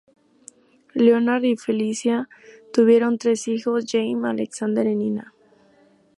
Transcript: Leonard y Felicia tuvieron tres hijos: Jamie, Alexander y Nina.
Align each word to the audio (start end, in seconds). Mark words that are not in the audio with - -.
Leonard 0.95 1.43
y 1.43 1.55
Felicia 1.57 2.27
tuvieron 2.73 3.19
tres 3.19 3.47
hijos: 3.47 3.85
Jamie, 3.87 4.17
Alexander 4.27 4.87
y 4.87 4.95
Nina. 4.95 5.31